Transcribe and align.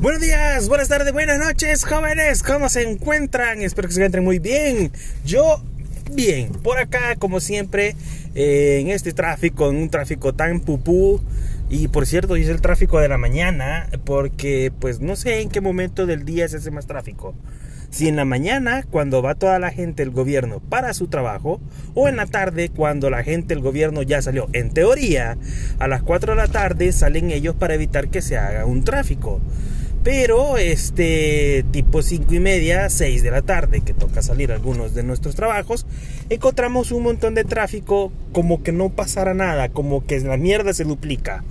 Buenos 0.00 0.22
días, 0.22 0.66
buenas 0.66 0.88
tardes, 0.88 1.12
buenas 1.12 1.38
noches, 1.38 1.84
jóvenes. 1.84 2.42
¿Cómo 2.42 2.70
se 2.70 2.90
encuentran? 2.90 3.60
Espero 3.60 3.86
que 3.86 3.92
se 3.92 4.00
encuentren 4.00 4.24
muy 4.24 4.38
bien. 4.38 4.90
Yo, 5.26 5.62
bien. 6.14 6.52
Por 6.52 6.78
acá, 6.78 7.16
como 7.18 7.38
siempre, 7.38 7.96
eh, 8.34 8.78
en 8.80 8.88
este 8.88 9.12
tráfico, 9.12 9.68
en 9.68 9.76
un 9.76 9.90
tráfico 9.90 10.34
tan 10.34 10.60
pupú. 10.60 11.20
Y 11.68 11.88
por 11.88 12.06
cierto, 12.06 12.36
es 12.36 12.48
el 12.48 12.62
tráfico 12.62 12.98
de 12.98 13.08
la 13.08 13.18
mañana, 13.18 13.90
porque 14.06 14.72
pues 14.80 15.00
no 15.00 15.16
sé 15.16 15.42
en 15.42 15.50
qué 15.50 15.60
momento 15.60 16.06
del 16.06 16.24
día 16.24 16.48
se 16.48 16.56
hace 16.56 16.70
más 16.70 16.86
tráfico. 16.86 17.34
Si 17.90 18.08
en 18.08 18.16
la 18.16 18.24
mañana, 18.24 18.86
cuando 18.90 19.20
va 19.20 19.34
toda 19.34 19.58
la 19.58 19.70
gente 19.70 20.02
del 20.02 20.12
gobierno 20.12 20.60
para 20.60 20.94
su 20.94 21.08
trabajo, 21.08 21.60
o 21.92 22.08
en 22.08 22.16
la 22.16 22.24
tarde, 22.24 22.70
cuando 22.70 23.10
la 23.10 23.22
gente 23.22 23.54
del 23.54 23.62
gobierno 23.62 24.00
ya 24.00 24.22
salió. 24.22 24.48
En 24.54 24.70
teoría, 24.70 25.36
a 25.78 25.88
las 25.88 26.02
4 26.02 26.32
de 26.32 26.36
la 26.36 26.48
tarde 26.48 26.90
salen 26.92 27.30
ellos 27.30 27.54
para 27.54 27.74
evitar 27.74 28.08
que 28.08 28.22
se 28.22 28.38
haga 28.38 28.64
un 28.64 28.82
tráfico. 28.82 29.42
Pero 30.02 30.56
este 30.56 31.62
tipo 31.72 32.00
5 32.00 32.34
y 32.34 32.40
media, 32.40 32.88
6 32.88 33.22
de 33.22 33.30
la 33.30 33.42
tarde, 33.42 33.82
que 33.82 33.92
toca 33.92 34.22
salir 34.22 34.50
algunos 34.50 34.94
de 34.94 35.02
nuestros 35.02 35.34
trabajos, 35.34 35.86
encontramos 36.30 36.90
un 36.90 37.02
montón 37.02 37.34
de 37.34 37.44
tráfico 37.44 38.10
como 38.32 38.62
que 38.62 38.72
no 38.72 38.88
pasara 38.88 39.34
nada, 39.34 39.68
como 39.68 40.06
que 40.06 40.18
la 40.20 40.38
mierda 40.38 40.72
se 40.72 40.84
duplica. 40.84 41.44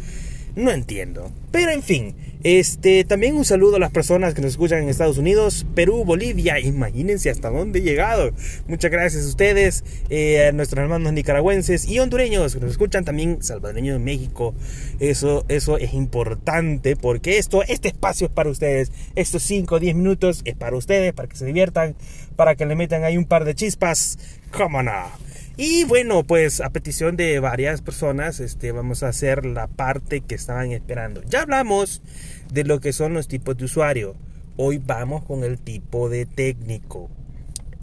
No 0.55 0.71
entiendo. 0.71 1.31
Pero 1.51 1.71
en 1.71 1.83
fin, 1.83 2.15
este, 2.41 3.03
también 3.03 3.35
un 3.35 3.43
saludo 3.43 3.75
a 3.75 3.79
las 3.79 3.91
personas 3.91 4.33
que 4.33 4.41
nos 4.41 4.51
escuchan 4.51 4.81
en 4.81 4.87
Estados 4.87 5.17
Unidos, 5.17 5.65
Perú, 5.75 6.05
Bolivia. 6.05 6.57
Imagínense 6.59 7.29
hasta 7.29 7.49
dónde 7.49 7.79
he 7.79 7.81
llegado. 7.81 8.31
Muchas 8.67 8.91
gracias 8.91 9.25
a 9.25 9.27
ustedes, 9.27 9.83
eh, 10.09 10.47
a 10.47 10.51
nuestros 10.53 10.81
hermanos 10.81 11.11
nicaragüenses 11.11 11.85
y 11.89 11.99
hondureños 11.99 12.53
que 12.53 12.61
nos 12.61 12.71
escuchan 12.71 13.03
también, 13.03 13.43
salvadoreños 13.43 13.99
de 13.99 14.05
México. 14.05 14.53
Eso, 15.01 15.43
eso 15.49 15.77
es 15.77 15.93
importante 15.93 16.95
porque 16.95 17.39
esto, 17.39 17.61
este 17.63 17.89
espacio 17.89 18.27
es 18.27 18.33
para 18.33 18.49
ustedes. 18.49 18.93
Estos 19.15 19.43
5 19.43 19.75
o 19.75 19.79
10 19.79 19.95
minutos 19.95 20.41
es 20.45 20.55
para 20.55 20.77
ustedes, 20.77 21.11
para 21.11 21.27
que 21.27 21.35
se 21.35 21.45
diviertan, 21.45 21.95
para 22.37 22.55
que 22.55 22.65
le 22.65 22.75
metan 22.75 23.03
ahí 23.03 23.17
un 23.17 23.25
par 23.25 23.43
de 23.43 23.53
chispas. 23.53 24.17
¿Cómo 24.51 24.81
no? 24.81 25.28
Y 25.61 25.83
bueno, 25.83 26.23
pues 26.23 26.61
a 26.61 26.69
petición 26.69 27.17
de 27.17 27.37
varias 27.41 27.81
personas, 27.81 28.39
este, 28.39 28.71
vamos 28.71 29.03
a 29.03 29.09
hacer 29.09 29.45
la 29.45 29.67
parte 29.67 30.21
que 30.21 30.33
estaban 30.33 30.71
esperando. 30.71 31.21
Ya 31.23 31.41
hablamos 31.41 32.01
de 32.49 32.63
lo 32.63 32.79
que 32.79 32.93
son 32.93 33.13
los 33.13 33.27
tipos 33.27 33.57
de 33.57 33.65
usuario. 33.65 34.15
Hoy 34.55 34.77
vamos 34.77 35.25
con 35.25 35.43
el 35.43 35.59
tipo 35.59 36.07
de 36.07 36.25
técnico. 36.25 37.09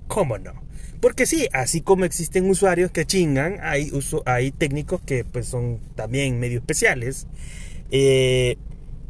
¿Cómo 0.08 0.38
no? 0.38 0.54
Porque 1.02 1.26
sí, 1.26 1.48
así 1.52 1.82
como 1.82 2.06
existen 2.06 2.48
usuarios 2.48 2.92
que 2.92 3.04
chingan, 3.04 3.58
hay, 3.60 3.92
hay 4.24 4.52
técnicos 4.52 5.02
que 5.02 5.26
pues 5.26 5.46
son 5.46 5.78
también 5.96 6.40
medio 6.40 6.60
especiales. 6.60 7.26
Eh, 7.90 8.56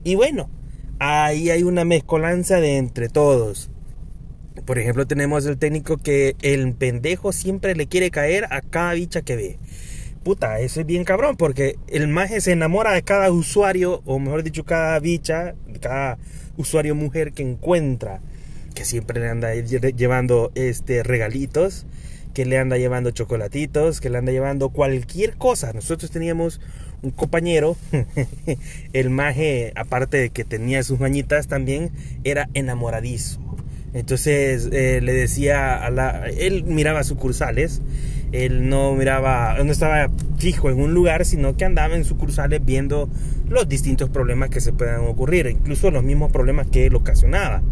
y 0.02 0.16
bueno, 0.16 0.50
ahí 0.98 1.50
hay 1.50 1.62
una 1.62 1.84
mezcolanza 1.84 2.56
de 2.56 2.78
entre 2.78 3.10
todos. 3.10 3.70
Por 4.64 4.78
ejemplo, 4.78 5.06
tenemos 5.06 5.44
el 5.46 5.58
técnico 5.58 5.96
que 5.96 6.34
el 6.42 6.72
pendejo 6.74 7.32
siempre 7.32 7.74
le 7.74 7.86
quiere 7.86 8.10
caer 8.10 8.46
a 8.50 8.60
cada 8.62 8.94
bicha 8.94 9.22
que 9.22 9.36
ve. 9.36 9.58
Puta, 10.24 10.58
eso 10.58 10.80
es 10.80 10.86
bien 10.86 11.04
cabrón, 11.04 11.36
porque 11.36 11.76
el 11.86 12.08
maje 12.08 12.40
se 12.40 12.52
enamora 12.52 12.92
de 12.92 13.02
cada 13.02 13.30
usuario, 13.30 14.02
o 14.06 14.18
mejor 14.18 14.42
dicho, 14.42 14.64
cada 14.64 14.98
bicha, 14.98 15.54
cada 15.80 16.18
usuario 16.56 16.94
mujer 16.96 17.32
que 17.32 17.42
encuentra, 17.42 18.20
que 18.74 18.84
siempre 18.84 19.20
le 19.20 19.28
anda 19.28 19.54
llevando 19.54 20.50
este 20.56 21.04
regalitos, 21.04 21.86
que 22.34 22.44
le 22.44 22.58
anda 22.58 22.76
llevando 22.76 23.12
chocolatitos, 23.12 24.00
que 24.00 24.10
le 24.10 24.18
anda 24.18 24.32
llevando 24.32 24.70
cualquier 24.70 25.36
cosa. 25.36 25.72
Nosotros 25.72 26.10
teníamos 26.10 26.60
un 27.02 27.12
compañero, 27.12 27.76
el 28.92 29.10
maje, 29.10 29.72
aparte 29.76 30.16
de 30.16 30.30
que 30.30 30.44
tenía 30.44 30.82
sus 30.82 30.98
mañitas, 30.98 31.46
también 31.46 31.92
era 32.24 32.48
enamoradizo 32.52 33.45
entonces 33.96 34.68
eh, 34.72 35.00
le 35.02 35.14
decía 35.14 35.74
a 35.74 35.90
la... 35.90 36.26
Él 36.28 36.64
miraba 36.64 37.02
sucursales, 37.02 37.80
él 38.30 38.68
no 38.68 38.94
miraba, 38.94 39.56
no 39.64 39.72
estaba 39.72 40.10
fijo 40.36 40.68
en 40.68 40.80
un 40.80 40.92
lugar, 40.92 41.24
sino 41.24 41.56
que 41.56 41.64
andaba 41.64 41.96
en 41.96 42.04
sucursales 42.04 42.62
viendo 42.62 43.08
los 43.48 43.66
distintos 43.70 44.10
problemas 44.10 44.50
que 44.50 44.60
se 44.60 44.74
puedan 44.74 45.00
ocurrir, 45.06 45.46
incluso 45.46 45.90
los 45.90 46.04
mismos 46.04 46.30
problemas 46.30 46.66
que 46.66 46.84
él 46.84 46.94
ocasionaba. 46.94 47.62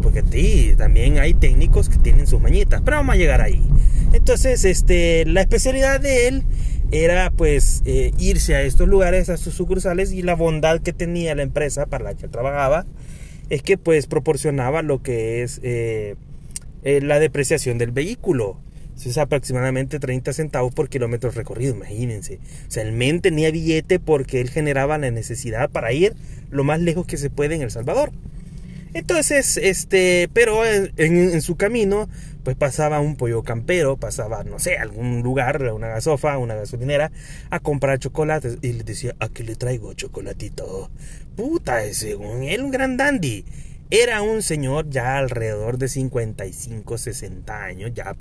Porque 0.00 0.22
sí, 0.30 0.74
también 0.78 1.18
hay 1.18 1.34
técnicos 1.34 1.88
que 1.88 1.98
tienen 1.98 2.28
sus 2.28 2.40
mañitas, 2.40 2.80
pero 2.84 2.98
vamos 2.98 3.16
a 3.16 3.18
llegar 3.18 3.40
ahí. 3.40 3.60
Entonces, 4.12 4.64
este, 4.64 5.24
la 5.26 5.40
especialidad 5.40 6.00
de 6.00 6.28
él 6.28 6.44
era 6.92 7.32
pues 7.32 7.82
eh, 7.84 8.12
irse 8.18 8.54
a 8.54 8.62
estos 8.62 8.86
lugares, 8.86 9.28
a 9.28 9.36
sus 9.38 9.54
sucursales 9.54 10.12
y 10.12 10.22
la 10.22 10.36
bondad 10.36 10.80
que 10.80 10.92
tenía 10.92 11.34
la 11.34 11.42
empresa 11.42 11.86
para 11.86 12.04
la 12.04 12.14
que 12.14 12.28
trabajaba 12.28 12.86
es 13.50 13.62
que 13.62 13.76
pues 13.76 14.06
proporcionaba 14.06 14.82
lo 14.82 15.02
que 15.02 15.42
es 15.42 15.60
eh, 15.62 16.16
eh, 16.82 17.00
la 17.00 17.18
depreciación 17.18 17.78
del 17.78 17.90
vehículo. 17.90 18.58
Es 19.04 19.18
aproximadamente 19.18 19.98
30 19.98 20.32
centavos 20.32 20.72
por 20.72 20.88
kilómetro 20.88 21.30
recorrido, 21.30 21.74
imagínense. 21.74 22.38
O 22.68 22.70
sea, 22.70 22.84
el 22.84 22.92
men 22.92 23.20
tenía 23.20 23.50
billete 23.50 23.98
porque 23.98 24.40
él 24.40 24.48
generaba 24.48 24.96
la 24.98 25.10
necesidad 25.10 25.68
para 25.68 25.92
ir 25.92 26.14
lo 26.50 26.64
más 26.64 26.80
lejos 26.80 27.04
que 27.04 27.16
se 27.16 27.28
puede 27.28 27.56
en 27.56 27.62
El 27.62 27.70
Salvador. 27.70 28.12
Entonces, 28.94 29.56
este, 29.56 30.30
pero 30.32 30.62
en, 30.64 31.42
su 31.42 31.56
camino, 31.56 32.08
pues 32.44 32.56
pasaba 32.56 33.00
un 33.00 33.16
pollo 33.16 33.42
campero, 33.42 33.96
pasaba, 33.96 34.44
no 34.44 34.58
sé, 34.58 34.76
algún 34.76 35.22
lugar, 35.22 35.62
una 35.72 35.88
gasofa, 35.88 36.36
una 36.36 36.54
gasolinera, 36.54 37.10
a 37.50 37.58
comprar 37.58 37.98
chocolates. 37.98 38.58
Y 38.60 38.74
le 38.74 38.84
decía, 38.84 39.16
¿a 39.18 39.28
qué 39.30 39.42
le 39.42 39.56
traigo 39.56 39.94
chocolatito? 39.94 40.90
Puta, 41.36 41.82
según 41.92 42.42
él, 42.42 42.62
un 42.62 42.70
gran 42.70 42.96
dandy. 42.98 43.44
Era 43.90 44.22
un 44.22 44.42
señor 44.42 44.90
ya 44.90 45.18
alrededor 45.18 45.78
de 45.78 45.88
55, 45.88 46.98
60 46.98 47.64
años, 47.64 47.92
ya 47.94 48.14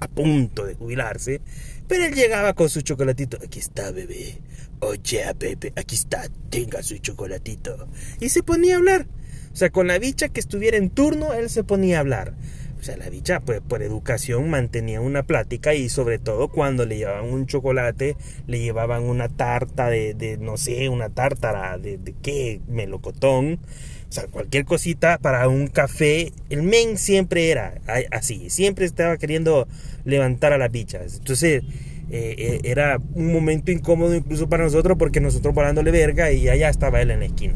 a 0.00 0.08
punto 0.08 0.66
de 0.66 0.74
jubilarse. 0.74 1.40
Pero 1.88 2.04
él 2.04 2.14
llegaba 2.14 2.52
con 2.52 2.68
su 2.68 2.82
chocolatito. 2.82 3.38
Aquí 3.42 3.58
está, 3.58 3.90
bebé. 3.90 4.38
Oye, 4.80 5.24
bebé, 5.38 5.72
aquí 5.76 5.94
está, 5.94 6.28
tenga 6.50 6.82
su 6.82 6.98
chocolatito. 6.98 7.88
Y 8.20 8.28
se 8.28 8.42
ponía 8.42 8.74
a 8.74 8.78
hablar. 8.78 9.06
O 9.52 9.56
sea, 9.56 9.70
con 9.70 9.86
la 9.86 9.98
bicha 9.98 10.28
que 10.28 10.40
estuviera 10.40 10.76
en 10.76 10.90
turno, 10.90 11.32
él 11.32 11.50
se 11.50 11.64
ponía 11.64 11.98
a 11.98 12.00
hablar. 12.00 12.34
O 12.82 12.84
sea, 12.84 12.96
la 12.96 13.08
bicha, 13.08 13.38
pues, 13.38 13.60
por 13.60 13.80
educación 13.80 14.50
mantenía 14.50 15.00
una 15.00 15.22
plática 15.22 15.72
y 15.72 15.88
sobre 15.88 16.18
todo 16.18 16.48
cuando 16.48 16.84
le 16.84 16.96
llevaban 16.96 17.32
un 17.32 17.46
chocolate, 17.46 18.16
le 18.48 18.58
llevaban 18.58 19.04
una 19.04 19.28
tarta 19.28 19.88
de, 19.88 20.14
de 20.14 20.36
no 20.36 20.56
sé, 20.56 20.88
una 20.88 21.08
tártara 21.08 21.78
de, 21.78 21.96
de 21.96 22.12
qué, 22.20 22.60
melocotón. 22.66 23.60
O 24.08 24.12
sea, 24.12 24.26
cualquier 24.26 24.64
cosita 24.64 25.18
para 25.18 25.46
un 25.46 25.68
café. 25.68 26.32
El 26.50 26.64
men 26.64 26.98
siempre 26.98 27.52
era 27.52 27.74
así, 28.10 28.50
siempre 28.50 28.84
estaba 28.84 29.16
queriendo 29.16 29.68
levantar 30.04 30.52
a 30.52 30.58
las 30.58 30.72
bichas. 30.72 31.18
Entonces, 31.18 31.62
eh, 32.10 32.34
eh, 32.36 32.60
era 32.64 32.98
un 33.14 33.32
momento 33.32 33.70
incómodo 33.70 34.12
incluso 34.12 34.48
para 34.48 34.64
nosotros 34.64 34.98
porque 34.98 35.20
nosotros 35.20 35.54
parándole 35.54 35.92
verga 35.92 36.32
y 36.32 36.48
allá 36.48 36.68
estaba 36.68 37.00
él 37.00 37.12
en 37.12 37.20
la 37.20 37.26
esquina 37.26 37.54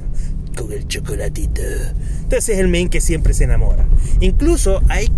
con 0.57 0.73
el 0.73 0.89
chocolatito. 0.89 1.63
Entonces 2.23 2.49
es 2.49 2.59
el 2.59 2.69
men 2.69 2.89
que 2.89 3.01
siempre 3.01 3.35
se 3.35 3.45
enamora. 3.45 3.87
Incluso 4.21 4.83
hay 4.89 5.09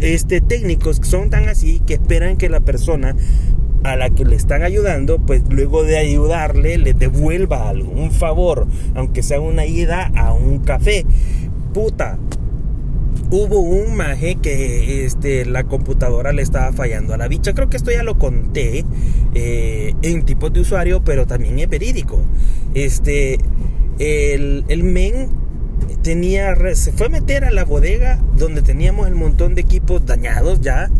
este, 0.00 0.40
técnicos 0.40 1.00
que 1.00 1.06
son 1.06 1.30
tan 1.30 1.48
así 1.48 1.80
que 1.86 1.94
esperan 1.94 2.36
que 2.36 2.48
la 2.48 2.60
persona 2.60 3.16
a 3.84 3.96
la 3.96 4.10
que 4.10 4.24
le 4.24 4.36
están 4.36 4.62
ayudando, 4.62 5.18
pues 5.18 5.42
luego 5.48 5.84
de 5.84 5.96
ayudarle, 5.96 6.76
le 6.76 6.92
devuelva 6.92 7.68
algo, 7.68 7.90
un 7.90 8.10
favor, 8.10 8.66
aunque 8.94 9.22
sea 9.22 9.40
una 9.40 9.64
ida 9.64 10.10
a 10.14 10.34
un 10.34 10.58
café. 10.58 11.06
Puta, 11.72 12.18
hubo 13.30 13.60
un 13.60 13.96
maje 13.96 14.36
que 14.36 15.04
este, 15.06 15.46
la 15.46 15.64
computadora 15.64 16.32
le 16.32 16.42
estaba 16.42 16.72
fallando 16.72 17.14
a 17.14 17.16
la 17.16 17.28
bicha. 17.28 17.54
Creo 17.54 17.70
que 17.70 17.76
esto 17.76 17.90
ya 17.90 18.02
lo 18.02 18.18
conté 18.18 18.84
eh, 19.34 19.94
en 20.02 20.24
tipos 20.24 20.52
de 20.52 20.60
usuario, 20.60 21.02
pero 21.02 21.26
también 21.26 21.58
es 21.58 21.68
verídico. 21.68 22.20
Este, 22.74 23.38
el, 24.00 24.82
men 24.82 25.28
tenía, 26.02 26.54
se 26.74 26.92
fue 26.92 27.06
a 27.06 27.10
meter 27.10 27.44
a 27.44 27.50
la 27.50 27.64
bodega 27.64 28.18
donde 28.36 28.62
teníamos 28.62 29.06
el 29.06 29.14
montón 29.14 29.54
de 29.54 29.60
equipos 29.60 30.06
dañados 30.06 30.60
ya. 30.62 30.90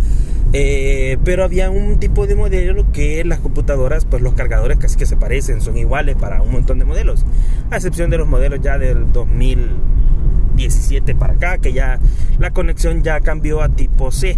Eh, 0.53 1.17
pero 1.25 1.45
había 1.45 1.71
un 1.71 2.01
tipo 2.01 2.27
de 2.27 2.35
modelo 2.35 2.91
que 2.93 3.25
las 3.25 3.39
computadoras, 3.39 4.05
pues 4.05 4.21
los 4.21 4.35
cargadores 4.35 4.79
casi 4.79 4.97
que 4.97 5.07
se 5.07 5.17
parecen, 5.17 5.61
son 5.61 5.79
iguales 5.79 6.17
para 6.17 6.43
un 6.43 6.53
montón 6.53 6.79
de 6.79 6.85
modelos. 6.85 7.25
A 7.71 7.77
excepción 7.77 8.11
de 8.11 8.19
los 8.19 8.29
modelos 8.29 8.61
ya 8.61 8.77
del 8.77 9.11
2017 9.13 11.15
para 11.15 11.35
acá, 11.35 11.59
que 11.59 11.73
ya 11.73 12.01
la 12.39 12.51
conexión 12.51 13.03
ya 13.03 13.21
cambió 13.21 13.63
a 13.63 13.71
tipo 13.71 14.11
C. 14.11 14.37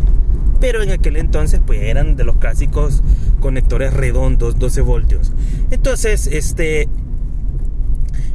Pero 0.61 0.83
en 0.83 0.91
aquel 0.91 1.17
entonces 1.17 1.61
pues 1.67 1.83
eran 1.83 2.15
de 2.15 2.23
los 2.23 2.37
clásicos 2.37 3.03
conectores 3.41 3.93
redondos, 3.93 4.59
12 4.59 4.81
voltios. 4.83 5.33
Entonces, 5.71 6.29
este, 6.29 6.89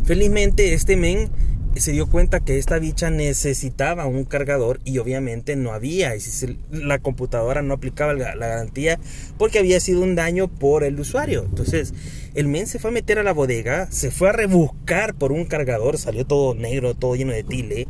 Felizmente 0.08 0.74
este 0.74 0.96
men 0.96 1.30
se 1.76 1.92
dio 1.92 2.08
cuenta 2.08 2.40
que 2.40 2.58
esta 2.58 2.80
bicha 2.80 3.10
necesitaba 3.10 4.06
un 4.06 4.24
cargador 4.24 4.80
y 4.86 5.00
obviamente 5.00 5.58
no 5.58 5.74
había. 5.74 6.16
Y 6.16 6.22
si 6.22 6.58
la 6.72 7.00
computadora 7.00 7.62
no 7.62 7.74
aplicaba 7.74 8.14
la, 8.14 8.34
garantía 8.34 9.02
porque 9.38 9.60
había 9.60 9.82
sido 9.82 10.02
un 10.02 10.16
daño 10.16 10.48
por 10.48 10.86
el 10.86 10.98
usuario. 10.98 11.44
Entonces, 11.44 11.94
el 12.36 12.48
men 12.48 12.68
se 12.68 12.80
fue 12.80 12.92
a 12.92 12.94
meter 12.94 13.20
a 13.20 13.24
la 13.24 13.34
bodega, 13.34 13.92
se 13.92 14.10
fue 14.10 14.30
a 14.30 14.32
rebuscar 14.32 15.14
por 15.14 15.34
un 15.34 15.44
cargador, 15.44 15.98
salió 15.98 16.26
todo 16.26 16.56
negro, 16.56 16.96
todo 16.96 17.18
lleno 17.18 17.34
de 17.34 17.44
tile. 17.44 17.90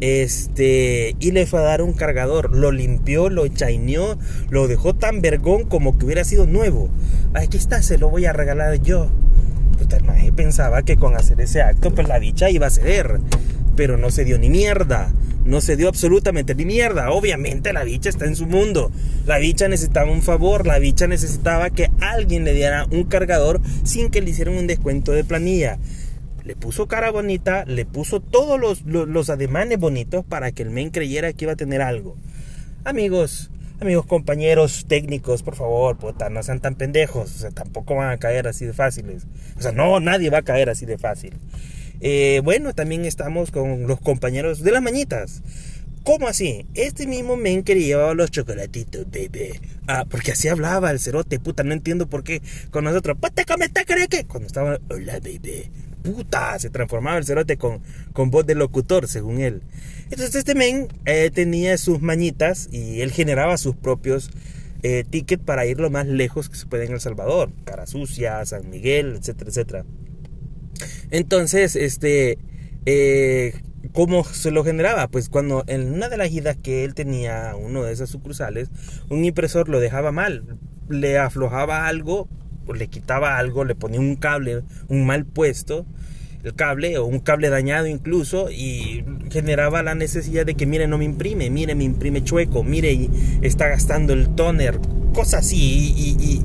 Este, 0.00 1.16
y 1.20 1.30
le 1.30 1.46
fue 1.46 1.60
a 1.60 1.62
dar 1.62 1.80
un 1.80 1.94
cargador. 1.94 2.54
Lo 2.54 2.70
limpió, 2.70 3.30
lo 3.30 3.48
chaineó, 3.48 4.18
lo 4.50 4.68
dejó 4.68 4.94
tan 4.94 5.22
vergón 5.22 5.64
como 5.64 5.96
que 5.96 6.04
hubiera 6.04 6.24
sido 6.24 6.46
nuevo. 6.46 6.90
Aquí 7.32 7.56
está, 7.56 7.80
se 7.82 7.96
lo 7.96 8.10
voy 8.10 8.26
a 8.26 8.34
regalar 8.34 8.74
yo. 8.82 9.10
Pues 9.76 9.88
el 9.92 10.32
pensaba 10.32 10.82
que 10.82 10.96
con 10.96 11.16
hacer 11.16 11.40
ese 11.40 11.62
acto, 11.62 11.94
pues 11.94 12.08
la 12.08 12.18
bicha 12.18 12.50
iba 12.50 12.66
a 12.66 12.70
ceder. 12.70 13.20
Pero 13.76 13.98
no 13.98 14.10
se 14.10 14.24
dio 14.24 14.38
ni 14.38 14.48
mierda. 14.48 15.12
No 15.44 15.60
se 15.60 15.76
dio 15.76 15.88
absolutamente 15.88 16.54
ni 16.54 16.64
mierda. 16.64 17.10
Obviamente 17.10 17.72
la 17.72 17.84
bicha 17.84 18.08
está 18.08 18.24
en 18.24 18.36
su 18.36 18.46
mundo. 18.46 18.90
La 19.26 19.38
bicha 19.38 19.68
necesitaba 19.68 20.10
un 20.10 20.22
favor. 20.22 20.66
La 20.66 20.78
bicha 20.78 21.06
necesitaba 21.06 21.70
que 21.70 21.90
alguien 22.00 22.44
le 22.44 22.54
diera 22.54 22.86
un 22.90 23.04
cargador 23.04 23.60
sin 23.84 24.10
que 24.10 24.22
le 24.22 24.30
hicieran 24.30 24.56
un 24.56 24.66
descuento 24.66 25.12
de 25.12 25.24
planilla. 25.24 25.78
Le 26.44 26.56
puso 26.56 26.86
cara 26.86 27.10
bonita, 27.10 27.64
le 27.64 27.84
puso 27.84 28.20
todos 28.20 28.58
los, 28.60 28.84
los 28.84 29.30
ademanes 29.30 29.78
bonitos 29.78 30.24
para 30.24 30.52
que 30.52 30.62
el 30.62 30.70
men 30.70 30.90
creyera 30.90 31.32
que 31.32 31.44
iba 31.44 31.52
a 31.52 31.56
tener 31.56 31.82
algo. 31.82 32.16
Amigos, 32.84 33.50
amigos 33.80 34.06
compañeros 34.06 34.86
técnicos, 34.88 35.42
por 35.42 35.54
favor, 35.54 35.96
puta, 35.96 36.30
no 36.30 36.42
sean 36.42 36.60
tan 36.60 36.74
pendejos, 36.74 37.34
o 37.34 37.38
sea, 37.38 37.50
tampoco 37.50 37.94
van 37.94 38.10
a 38.10 38.18
caer 38.18 38.48
así 38.48 38.64
de 38.64 38.72
fáciles. 38.72 39.26
O 39.58 39.62
sea, 39.62 39.72
no, 39.72 40.00
nadie 40.00 40.30
va 40.30 40.38
a 40.38 40.42
caer 40.42 40.70
así 40.70 40.86
de 40.86 40.98
fácil. 40.98 41.34
Eh, 42.00 42.40
bueno, 42.44 42.74
también 42.74 43.04
estamos 43.04 43.50
con 43.50 43.86
los 43.86 44.00
compañeros 44.00 44.62
de 44.62 44.72
las 44.72 44.82
mañitas. 44.82 45.42
¿Cómo 46.04 46.28
así? 46.28 46.66
Este 46.74 47.06
mismo 47.06 47.36
men 47.36 47.64
que 47.64 47.74
llevaba 47.74 48.14
los 48.14 48.30
chocolatitos, 48.30 49.06
baby. 49.10 49.60
Ah, 49.88 50.04
porque 50.08 50.32
así 50.32 50.46
hablaba 50.46 50.92
el 50.92 51.00
cerote, 51.00 51.40
puta, 51.40 51.64
no 51.64 51.72
entiendo 51.72 52.06
por 52.06 52.22
qué 52.22 52.42
con 52.70 52.84
nosotros, 52.84 53.16
puta, 53.20 53.44
come 53.44 53.64
está 53.64 53.84
que 53.84 54.24
Cuando 54.24 54.46
estaba, 54.46 54.78
hola, 54.88 55.14
baby. 55.14 55.68
Se 56.58 56.70
transformaba 56.70 57.18
el 57.18 57.24
cerote 57.24 57.56
con, 57.56 57.80
con 58.12 58.30
voz 58.30 58.46
de 58.46 58.54
locutor, 58.54 59.08
según 59.08 59.40
él. 59.40 59.62
Entonces 60.04 60.34
este 60.34 60.54
men 60.54 60.88
eh, 61.04 61.30
tenía 61.32 61.76
sus 61.78 62.00
mañitas 62.00 62.68
y 62.70 63.00
él 63.00 63.10
generaba 63.10 63.56
sus 63.56 63.74
propios 63.74 64.30
eh, 64.82 65.04
tickets 65.08 65.42
para 65.42 65.66
ir 65.66 65.80
lo 65.80 65.90
más 65.90 66.06
lejos 66.06 66.48
que 66.48 66.56
se 66.56 66.66
puede 66.66 66.84
en 66.84 66.92
El 66.92 67.00
Salvador. 67.00 67.50
Cara 67.64 67.86
Sucia, 67.86 68.44
San 68.44 68.70
Miguel, 68.70 69.16
etcétera, 69.18 69.50
etcétera. 69.50 69.84
Entonces, 71.10 71.76
este, 71.76 72.38
eh, 72.84 73.54
¿cómo 73.92 74.24
se 74.24 74.50
lo 74.50 74.64
generaba? 74.64 75.08
Pues 75.08 75.28
cuando 75.28 75.64
en 75.66 75.92
una 75.92 76.08
de 76.08 76.16
las 76.16 76.30
idas 76.30 76.56
que 76.56 76.84
él 76.84 76.94
tenía, 76.94 77.54
uno 77.56 77.82
de 77.82 77.92
esas 77.92 78.10
sucursales, 78.10 78.70
un 79.08 79.24
impresor 79.24 79.68
lo 79.68 79.80
dejaba 79.80 80.12
mal, 80.12 80.58
le 80.88 81.18
aflojaba 81.18 81.86
algo, 81.88 82.28
le 82.74 82.88
quitaba 82.88 83.38
algo, 83.38 83.64
le 83.64 83.74
ponía 83.74 84.00
un 84.00 84.16
cable, 84.16 84.62
un 84.88 85.06
mal 85.06 85.24
puesto 85.24 85.86
el 86.46 86.54
cable 86.54 86.96
o 86.96 87.04
un 87.06 87.18
cable 87.18 87.50
dañado 87.50 87.88
incluso 87.88 88.50
y 88.52 89.04
generaba 89.32 89.82
la 89.82 89.96
necesidad 89.96 90.46
de 90.46 90.54
que 90.54 90.64
mire 90.64 90.86
no 90.86 90.96
me 90.96 91.04
imprime, 91.04 91.50
mire 91.50 91.74
me 91.74 91.82
imprime 91.82 92.22
chueco, 92.22 92.62
mire 92.62 93.10
está 93.42 93.66
gastando 93.66 94.12
el 94.12 94.28
toner, 94.36 94.78
cosas 95.12 95.46
así 95.46 95.56
y, 95.58 96.42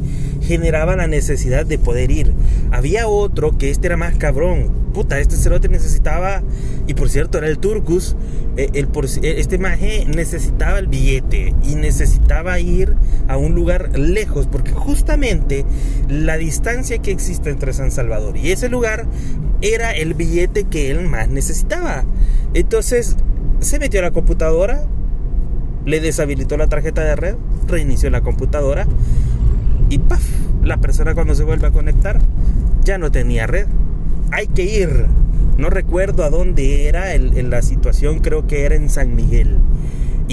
generaba 0.52 0.98
la 0.98 1.08
necesidad 1.08 1.66
de 1.66 1.78
poder 1.78 2.12
ir. 2.12 2.34
Había 2.72 3.08
otro 3.08 3.58
que 3.58 3.70
este 3.70 3.88
era 3.88 3.96
más 3.96 4.18
cabrón, 4.18 4.70
puta, 4.94 5.18
este 5.18 5.38
cerote 5.38 5.70
necesitaba 5.70 6.44
y 6.88 6.94
por 6.94 7.10
cierto 7.10 7.38
era 7.38 7.48
el 7.48 7.58
Turcus, 7.58 8.18
eh, 8.58 8.70
el, 8.74 8.90
eh, 9.24 9.36
este 9.38 9.58
maje 9.60 10.04
necesitaba 10.06 10.80
el 10.80 10.88
billete 10.88 11.56
y 11.64 11.76
necesitaba 11.76 12.60
ir 12.60 12.96
a 13.30 13.38
un 13.38 13.56
lugar 13.56 13.98
lejos 13.98 14.46
porque 14.48 14.72
justamente 14.72 15.64
la 16.10 16.36
distancia 16.36 16.98
que 16.98 17.12
existe 17.12 17.50
entre 17.50 17.72
San 17.72 17.90
Salvador 17.90 18.36
y 18.36 18.52
ese 18.52 18.68
lugar 18.68 19.06
era 19.62 19.92
el 19.92 20.16
billete 20.16 20.66
que 20.66 20.92
él 20.92 21.08
más 21.08 21.30
necesitaba. 21.30 22.04
Entonces 22.54 23.16
se 23.62 23.80
metió 23.80 24.02
a 24.02 24.04
la 24.04 24.12
computadora, 24.12 24.84
le 25.86 26.02
deshabilitó 26.02 26.58
la 26.58 26.68
tarjeta 26.68 27.06
de 27.06 27.16
red, 27.16 27.36
reinició 27.68 28.10
la 28.10 28.20
computadora 28.20 28.86
y 29.92 30.00
¡paf! 30.00 30.24
La 30.64 30.78
persona 30.78 31.14
cuando 31.14 31.36
se 31.36 31.44
vuelve 31.44 31.68
a 31.68 31.72
conectar 31.72 32.22
ya 32.84 32.98
no 32.98 33.12
tenía 33.12 33.46
red. 33.46 33.68
Hay 34.32 34.48
que 34.48 34.64
ir. 34.64 35.06
No 35.58 35.70
recuerdo 35.70 36.24
a 36.24 36.30
dónde 36.30 36.88
era 36.88 37.14
en 37.14 37.50
la 37.50 37.62
situación, 37.62 38.20
creo 38.20 38.48
que 38.48 38.64
era 38.64 38.76
en 38.76 38.90
San 38.90 39.16
Miguel 39.16 39.60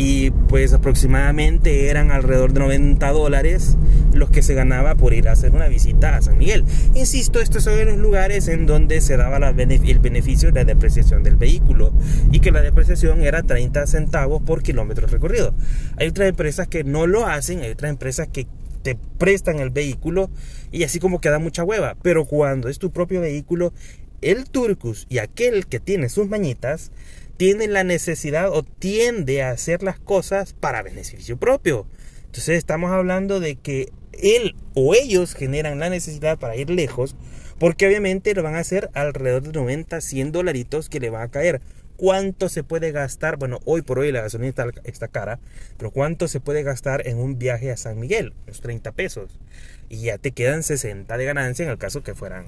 y 0.00 0.31
pues 0.31 0.72
aproximadamente 0.72 1.88
eran 1.88 2.12
alrededor 2.12 2.52
de 2.52 2.60
90 2.60 3.10
dólares 3.10 3.76
los 4.12 4.31
que 4.31 4.43
se 4.43 4.55
ganaba 4.55 4.94
por 4.94 5.12
ir 5.12 5.28
a 5.28 5.32
hacer 5.32 5.52
una 5.52 5.66
visita 5.66 6.16
a 6.16 6.22
San 6.22 6.38
Miguel. 6.38 6.64
Insisto, 6.94 7.40
estos 7.40 7.64
son 7.64 7.84
los 7.84 7.96
lugares 7.96 8.46
en 8.46 8.66
donde 8.66 9.00
se 9.00 9.16
daba 9.16 9.38
el 9.38 9.99
beneficio 9.99 10.52
de 10.52 10.61
la 10.61 10.64
depreciación 10.64 11.25
del 11.25 11.34
vehículo 11.34 11.93
y 12.31 12.38
que 12.38 12.52
la 12.52 12.62
depreciación 12.62 13.22
era 13.22 13.43
30 13.43 13.88
centavos 13.88 14.40
por 14.40 14.62
kilómetro 14.62 15.08
recorrido. 15.08 15.52
Hay 15.96 16.06
otras 16.06 16.28
empresas 16.28 16.69
que 16.69 16.84
no 16.84 17.08
lo 17.08 17.26
hacen, 17.26 17.61
hay 17.62 17.70
otras 17.70 17.90
empresas 17.90 18.28
que 18.28 18.46
te 18.82 18.96
prestan 19.19 19.58
el 19.58 19.70
vehículo 19.70 20.30
y 20.70 20.84
así 20.84 20.98
como 20.98 21.20
queda 21.20 21.38
mucha 21.38 21.64
hueva, 21.64 21.96
pero 22.02 22.25
cuando 22.25 22.69
es 22.69 22.78
tu 22.78 22.90
propio 22.90 23.20
vehículo, 23.20 23.72
el 24.20 24.48
Turcus 24.48 25.06
y 25.08 25.19
aquel 25.19 25.66
que 25.66 25.80
tiene 25.80 26.08
sus 26.08 26.28
mañitas, 26.28 26.90
tiene 27.36 27.69
la 27.69 27.84
necesidad 27.84 28.50
o 28.52 28.64
tiende 28.64 29.42
a 29.42 29.50
hacer 29.50 29.82
las 29.82 29.98
cosas 29.98 30.54
para 30.54 30.82
beneficio 30.82 31.36
propio. 31.36 31.86
Entonces 32.26 32.58
estamos 32.58 32.90
hablando 32.90 33.38
de 33.40 33.56
que 33.56 33.92
él 34.12 34.56
o 34.75 34.94
ellos 34.94 35.34
generan 35.34 35.78
la 35.78 35.88
necesidad 35.88 36.38
para 36.38 36.56
ir 36.56 36.69
lejos, 36.69 37.16
porque 37.58 37.86
obviamente 37.86 38.34
lo 38.34 38.42
van 38.42 38.56
a 38.56 38.60
hacer 38.60 38.90
alrededor 38.94 39.42
de 39.42 39.52
90, 39.52 40.00
100 40.00 40.32
dolaritos 40.32 40.88
que 40.88 41.00
le 41.00 41.10
van 41.10 41.22
a 41.22 41.30
caer. 41.30 41.60
¿Cuánto 41.99 42.49
se 42.49 42.62
puede 42.62 42.93
gastar? 42.93 43.39
Bueno, 43.39 43.59
hoy 43.65 43.83
por 43.83 43.99
hoy 43.99 44.12
la 44.12 44.21
gasolina 44.23 44.55
está, 44.85 45.09
cara, 45.09 45.41
pero 45.77 45.91
¿cuánto 45.91 46.29
se 46.29 46.39
puede 46.39 46.62
gastar 46.62 47.05
en 47.09 47.19
un 47.19 47.41
viaje 47.41 47.73
a 47.73 47.77
San 47.77 47.99
Miguel? 47.99 48.35
Unos 48.45 48.61
30 48.61 48.93
pesos. 48.93 49.41
Y 49.89 50.03
ya 50.03 50.17
te 50.17 50.31
quedan 50.31 50.62
60 50.62 51.17
de 51.17 51.25
ganancia 51.25 51.65
en 51.65 51.73
el 51.73 51.77
caso 51.77 52.05
que 52.05 52.15
fueran 52.15 52.47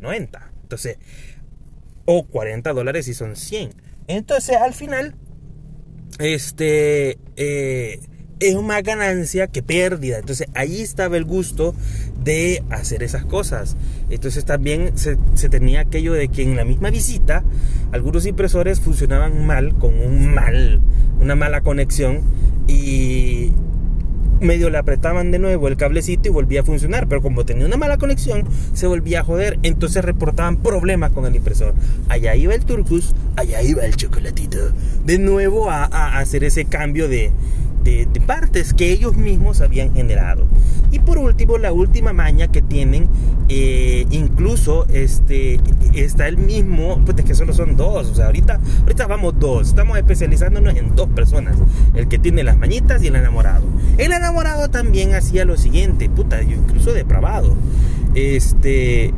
90. 0.00 0.38
Eh, 0.38 0.42
Entonces, 0.62 0.98
o 2.04 2.26
40 2.26 2.72
dólares 2.72 3.04
si 3.04 3.14
son 3.14 3.36
100. 3.36 3.70
Entonces 4.08 4.56
al 4.56 4.74
final, 4.74 5.14
este, 6.18 7.16
eh, 7.36 8.00
es 8.40 8.62
más 8.62 8.82
ganancia 8.82 9.46
que 9.46 9.62
pérdida. 9.62 10.18
Entonces 10.18 10.48
ahí 10.54 10.80
estaba 10.80 11.16
el 11.16 11.24
gusto 11.24 11.74
de 12.22 12.62
hacer 12.70 13.02
esas 13.02 13.24
cosas. 13.24 13.76
Entonces 14.10 14.44
también 14.44 14.96
se, 14.96 15.16
se, 15.34 15.48
tenía 15.48 15.80
aquello 15.80 16.12
de 16.12 16.28
que 16.28 16.42
en 16.42 16.56
la 16.56 16.64
misma 16.64 16.90
visita 16.90 17.44
algunos 17.92 18.26
impresores 18.26 18.80
funcionaban 18.80 19.46
mal, 19.46 19.74
con 19.74 19.98
un 19.98 20.34
mal, 20.34 20.80
una 21.20 21.34
mala 21.34 21.60
conexión 21.60 22.20
y 22.66 23.52
medio 24.40 24.70
le 24.70 24.78
apretaban 24.78 25.30
de 25.30 25.38
nuevo 25.38 25.68
el 25.68 25.76
cablecito 25.76 26.28
y 26.28 26.32
volvía 26.32 26.60
a 26.60 26.64
funcionar, 26.64 27.08
pero 27.08 27.22
como 27.22 27.44
tenía 27.44 27.66
una 27.66 27.76
mala 27.76 27.98
conexión, 27.98 28.44
se 28.72 28.86
volvía 28.86 29.20
a 29.20 29.24
joder, 29.24 29.58
entonces 29.62 30.04
reportaban 30.04 30.58
problemas 30.58 31.12
con 31.12 31.26
el 31.26 31.36
impresor. 31.36 31.74
Allá 32.08 32.34
iba 32.36 32.54
el 32.54 32.64
Turcus, 32.64 33.14
allá 33.36 33.62
iba 33.62 33.84
el 33.84 33.96
chocolatito, 33.96 34.58
de 35.04 35.18
nuevo 35.18 35.70
a, 35.70 35.84
a 35.84 36.18
hacer 36.18 36.44
ese 36.44 36.66
cambio 36.66 37.08
de, 37.08 37.32
de, 37.88 38.20
partes 38.20 38.74
que 38.74 38.90
ellos 38.92 39.16
mismos 39.16 39.60
habían 39.60 39.94
generado. 39.94 40.46
Y 40.90 40.98
por 40.98 41.18
último, 41.18 41.58
la 41.58 41.72
última 41.72 42.12
maña 42.12 42.48
que 42.48 42.60
tienen, 42.60 43.08
eh, 43.48 44.06
incluso 44.10 44.86
este, 44.88 45.60
está 45.94 46.28
el 46.28 46.36
mismo, 46.36 47.00
pues 47.04 47.18
es 47.18 47.24
que 47.24 47.34
solo 47.34 47.52
son 47.52 47.76
dos, 47.76 48.08
o 48.08 48.14
sea, 48.14 48.26
ahorita, 48.26 48.60
ahorita 48.82 49.06
vamos 49.06 49.34
dos, 49.38 49.68
estamos 49.68 49.96
especializándonos 49.96 50.74
en 50.76 50.94
dos 50.94 51.08
personas, 51.08 51.56
el 51.94 52.08
que 52.08 52.18
tiene 52.18 52.42
las 52.42 52.58
mañitas 52.58 53.02
y 53.02 53.08
el 53.08 53.16
enamorado. 53.16 53.64
El 53.96 54.12
enamorado 54.12 54.68
también 54.68 55.14
hacía 55.14 55.44
lo 55.44 55.56
siguiente, 55.56 56.10
puta, 56.10 56.42
yo 56.42 56.56
incluso 56.56 56.92
depravado. 56.92 57.56
Este, 58.14 59.12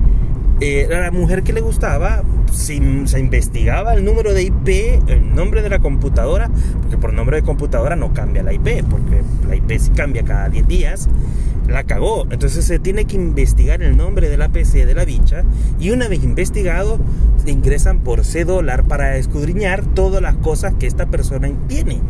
eh, 0.60 0.86
la 0.90 1.10
mujer 1.10 1.42
que 1.42 1.52
le 1.52 1.60
gustaba, 1.60 2.22
se, 2.52 2.80
se, 3.06 3.18
investigaba 3.20 3.94
el 3.94 4.04
número 4.04 4.34
de 4.34 4.42
IP, 4.42 4.68
el 5.08 5.34
nombre 5.34 5.62
de 5.62 5.70
la 5.70 5.78
computadora, 5.78 6.50
porque 6.80 6.98
por 6.98 7.14
nombre 7.14 7.36
de 7.36 7.42
computadora 7.42 7.96
no 7.96 8.12
cambia 8.12 8.42
la 8.42 8.52
IP, 8.52 8.84
porque 8.88 9.22
la 9.48 9.56
IP 9.56 9.78
sí 9.78 9.90
cambia 9.90 10.22
cada 10.22 10.48
10 10.48 10.68
días, 10.68 11.08
la 11.66 11.84
cagó. 11.84 12.26
Entonces 12.30 12.64
se 12.64 12.78
tiene 12.78 13.06
que 13.06 13.16
investigar 13.16 13.82
el 13.82 13.96
nombre 13.96 14.28
de 14.28 14.36
la 14.36 14.50
PC 14.50 14.84
de 14.84 14.94
la 14.94 15.04
bicha, 15.04 15.44
y 15.78 15.90
una 15.90 16.08
vez 16.08 16.22
investigado, 16.24 16.98
ingresan 17.46 18.00
por 18.00 18.24
C 18.24 18.44
dólar 18.44 18.84
para 18.84 19.16
escudriñar 19.16 19.84
todas 19.84 20.20
las 20.20 20.36
cosas 20.36 20.74
que 20.74 20.86
esta 20.86 21.06
persona 21.06 21.50
tiene. 21.68 22.00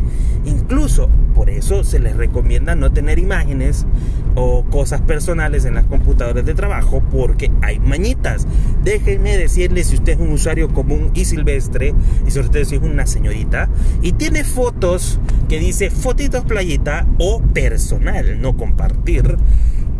Incluso 0.45 1.09
por 1.41 1.49
eso 1.49 1.83
se 1.83 1.97
les 1.97 2.15
recomienda 2.15 2.75
no 2.75 2.91
tener 2.91 3.17
imágenes 3.17 3.87
o 4.35 4.63
cosas 4.65 5.01
personales 5.01 5.65
en 5.65 5.73
las 5.73 5.85
computadoras 5.85 6.45
de 6.45 6.53
trabajo 6.53 7.01
porque 7.09 7.49
hay 7.63 7.79
mañitas. 7.79 8.45
Déjenme 8.83 9.35
decirles 9.39 9.87
si 9.87 9.95
usted 9.95 10.13
es 10.13 10.19
un 10.19 10.33
usuario 10.33 10.71
común 10.71 11.09
y 11.15 11.25
silvestre, 11.25 11.95
y 12.27 12.29
sobre 12.29 12.49
todo 12.49 12.63
si 12.63 12.75
es 12.75 12.83
una 12.83 13.07
señorita, 13.07 13.69
y 14.03 14.11
tiene 14.11 14.43
fotos 14.43 15.19
que 15.49 15.57
dice 15.57 15.89
fotitos 15.89 16.45
playita 16.45 17.07
o 17.17 17.41
personal, 17.41 18.39
no 18.39 18.55
compartir, 18.55 19.35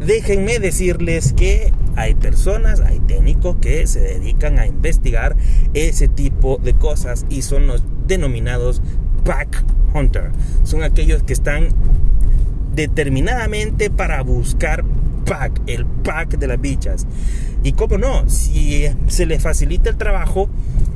déjenme 0.06 0.60
decirles 0.60 1.34
que 1.34 1.74
hay 1.96 2.16
personas, 2.16 2.80
hay 2.80 3.00
técnicos 3.00 3.58
que 3.62 3.86
se 3.88 4.00
dedican 4.00 4.60
a 4.60 4.68
investigar 4.68 5.36
ese 5.74 6.08
tipo 6.08 6.60
de 6.64 6.74
cosas 6.74 7.26
y 7.30 7.42
son 7.42 7.68
los 7.68 7.84
denominados 8.08 8.82
pack 9.24 9.64
hunter. 9.94 10.32
Son 10.64 10.84
aquellos 10.84 11.24
que 11.24 11.34
están 11.34 11.70
determinadamente 12.76 13.90
para 13.90 14.22
buscar 14.24 14.84
pack, 15.26 15.62
el 15.68 15.86
pack 15.86 16.38
de 16.38 16.48
las 16.48 16.60
bichas. 16.60 17.08
Y 17.64 17.74
cómo 17.74 17.98
no, 17.98 18.28
si 18.30 18.86
se 19.08 19.26
les 19.26 19.42
facilita 19.42 19.90
el 19.90 19.98
trabajo 19.98 20.50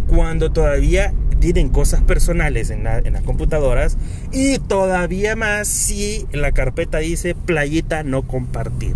cuando 0.07 0.51
todavía 0.51 1.13
tienen 1.39 1.69
cosas 1.69 2.01
personales 2.01 2.69
en, 2.69 2.87
en, 2.87 3.13
las 3.13 3.21
computadoras 3.21 3.97
y 4.31 4.57
todavía 4.57 5.35
más 5.35 5.67
si 5.67 6.25
la 6.31 6.53
carpeta 6.53 6.99
dice 6.99 7.35
playita 7.35 8.03
no 8.03 8.23
compartir. 8.23 8.95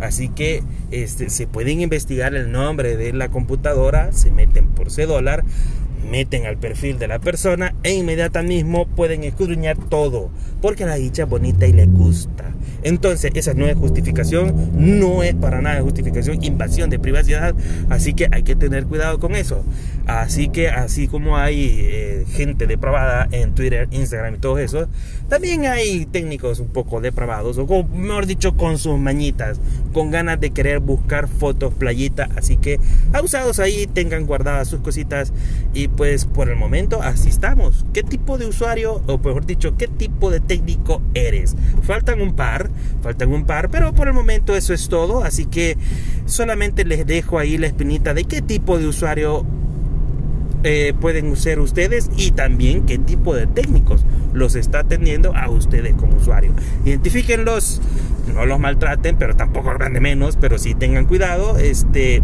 Así 0.00 0.28
que 0.28 0.62
este, 0.90 1.30
se 1.30 1.46
pueden 1.46 1.80
investigar 1.80 2.34
el 2.34 2.52
nombre 2.52 2.96
de 2.96 3.12
la 3.12 3.28
computadora, 3.28 4.12
se 4.12 4.30
meten 4.30 4.66
por 4.68 4.90
C 4.90 5.06
dólar, 5.06 5.44
meten 6.04 6.46
al 6.46 6.56
perfil 6.56 6.98
de 6.98 7.08
la 7.08 7.18
persona 7.18 7.74
e 7.82 7.92
inmediatamente 7.92 8.34
pueden 8.94 9.24
escudriñar 9.24 9.76
todo, 9.88 10.30
porque 10.60 10.86
la 10.86 10.96
dicha 10.96 11.24
es 11.24 11.28
bonita 11.28 11.66
y 11.66 11.72
le 11.72 11.86
gusta. 11.86 12.54
Entonces, 12.82 13.32
esa 13.34 13.54
no 13.54 13.66
es 13.66 13.76
justificación, 13.76 14.70
no 14.74 15.22
es 15.22 15.34
para 15.34 15.62
nada 15.62 15.80
justificación, 15.80 16.44
invasión 16.44 16.90
de 16.90 16.98
privacidad, 16.98 17.54
así 17.88 18.12
que 18.12 18.28
hay 18.30 18.42
que 18.42 18.56
tener 18.56 18.84
cuidado 18.84 19.18
con 19.18 19.34
eso. 19.34 19.64
Así 20.06 20.48
que, 20.48 20.68
así 20.68 21.08
como 21.08 21.38
hay 21.38 21.78
eh, 21.80 22.24
gente 22.28 22.66
depravada 22.66 23.26
en 23.32 23.54
Twitter, 23.54 23.88
Instagram 23.90 24.34
y 24.34 24.38
todo 24.38 24.58
eso, 24.58 24.86
también 25.30 25.64
hay 25.64 26.04
técnicos 26.04 26.60
un 26.60 26.68
poco 26.68 27.00
depravados, 27.00 27.56
o 27.56 27.84
mejor 27.84 28.26
dicho, 28.26 28.54
con 28.54 28.76
sus 28.76 28.98
mañitas, 28.98 29.58
con 29.94 30.10
ganas 30.10 30.38
de 30.38 30.50
querer 30.50 30.80
buscar 30.80 31.26
fotos 31.26 31.72
playita, 31.72 32.28
así 32.36 32.58
que 32.58 32.78
abusados 33.14 33.60
ahí, 33.60 33.86
tengan 33.86 34.26
guardadas 34.26 34.68
sus 34.68 34.80
cositas 34.80 35.32
y 35.72 35.88
pues 35.96 36.24
por 36.24 36.48
el 36.48 36.56
momento 36.56 37.02
así 37.02 37.28
estamos. 37.28 37.84
¿Qué 37.92 38.02
tipo 38.02 38.38
de 38.38 38.46
usuario, 38.46 39.02
o 39.06 39.18
mejor 39.18 39.46
dicho, 39.46 39.76
qué 39.76 39.88
tipo 39.88 40.30
de 40.30 40.40
técnico 40.40 41.00
eres? 41.14 41.56
Faltan 41.82 42.20
un 42.20 42.34
par, 42.34 42.70
faltan 43.02 43.32
un 43.32 43.44
par, 43.44 43.70
pero 43.70 43.94
por 43.94 44.08
el 44.08 44.14
momento 44.14 44.54
eso 44.56 44.74
es 44.74 44.88
todo, 44.88 45.24
así 45.24 45.46
que 45.46 45.76
solamente 46.26 46.84
les 46.84 47.06
dejo 47.06 47.38
ahí 47.38 47.58
la 47.58 47.66
espinita 47.66 48.14
de 48.14 48.24
qué 48.24 48.42
tipo 48.42 48.78
de 48.78 48.86
usuario 48.86 49.44
eh, 50.66 50.94
pueden 50.98 51.36
ser 51.36 51.60
ustedes 51.60 52.10
y 52.16 52.30
también 52.30 52.86
qué 52.86 52.98
tipo 52.98 53.34
de 53.34 53.46
técnicos 53.46 54.04
los 54.32 54.54
está 54.54 54.80
atendiendo 54.80 55.36
a 55.36 55.50
ustedes 55.50 55.94
como 55.94 56.16
usuario. 56.16 56.52
Identifíquenlos, 56.86 57.82
no 58.34 58.46
los 58.46 58.58
maltraten, 58.58 59.16
pero 59.16 59.36
tampoco 59.36 59.70
hagan 59.70 59.92
de 59.92 60.00
menos, 60.00 60.38
pero 60.40 60.58
sí 60.58 60.74
tengan 60.74 61.04
cuidado, 61.04 61.58
este 61.58 62.22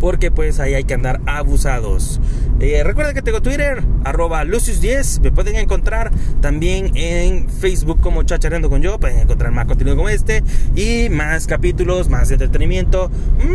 porque 0.00 0.30
pues 0.30 0.58
ahí 0.58 0.74
hay 0.74 0.84
que 0.84 0.94
andar 0.94 1.20
abusados. 1.26 2.20
Eh, 2.58 2.82
recuerden 2.84 3.14
que 3.14 3.22
tengo 3.22 3.40
Twitter, 3.40 3.82
arroba 4.04 4.44
Lucius10, 4.44 5.20
me 5.20 5.32
pueden 5.32 5.56
encontrar 5.56 6.10
también 6.40 6.94
en 6.94 7.48
Facebook 7.48 8.00
como 8.00 8.22
Chachareando 8.22 8.68
con 8.68 8.82
yo, 8.82 8.98
pueden 8.98 9.20
encontrar 9.20 9.52
más 9.52 9.66
contenido 9.66 9.96
como 9.96 10.08
este 10.08 10.42
y 10.74 11.08
más 11.08 11.46
capítulos, 11.46 12.08
más 12.10 12.30
entretenimiento, 12.30 13.10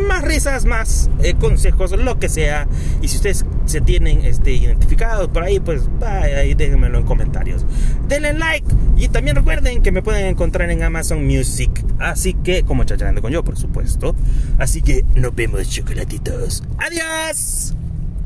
más 0.08 0.24
risas, 0.24 0.66
más 0.66 1.10
eh, 1.22 1.36
consejos, 1.36 1.92
lo 1.92 2.18
que 2.20 2.30
sea. 2.30 2.68
Y 3.02 3.08
si 3.10 3.18
ustedes 3.18 3.46
se 3.66 3.82
tienen 3.82 4.24
este, 4.26 4.52
identificados 4.52 5.28
por 5.30 5.44
ahí, 5.44 5.60
pues 5.60 5.84
ahí 6.02 6.54
déjenmelo 6.54 7.00
en 7.00 7.06
comentarios. 7.06 7.66
Denle 8.08 8.34
like 8.34 8.68
y 8.98 9.08
también 9.10 9.36
recuerden 9.36 9.82
que 9.82 9.92
me 9.92 10.02
pueden 10.02 10.28
encontrar 10.28 10.70
en 10.70 10.84
Amazon 10.84 11.26
Music, 11.26 11.72
así 12.00 12.34
que 12.34 12.64
como 12.64 12.84
Chachareando 12.84 13.22
con 13.22 13.32
yo, 13.32 13.44
por 13.44 13.58
supuesto. 13.58 14.16
Así 14.58 14.82
que 14.82 15.04
nos 15.16 15.36
vemos 15.36 15.70
chocolatitos. 15.70 16.64
Adiós. 16.78 17.74